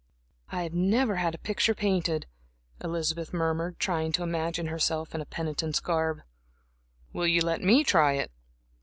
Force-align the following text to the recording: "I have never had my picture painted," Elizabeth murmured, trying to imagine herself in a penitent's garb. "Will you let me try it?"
"I 0.51 0.63
have 0.63 0.73
never 0.73 1.17
had 1.17 1.33
my 1.33 1.37
picture 1.43 1.75
painted," 1.75 2.25
Elizabeth 2.83 3.31
murmured, 3.33 3.77
trying 3.77 4.11
to 4.13 4.23
imagine 4.23 4.65
herself 4.65 5.13
in 5.13 5.21
a 5.21 5.27
penitent's 5.27 5.79
garb. 5.79 6.23
"Will 7.13 7.27
you 7.27 7.41
let 7.41 7.61
me 7.61 7.83
try 7.83 8.13
it?" 8.13 8.31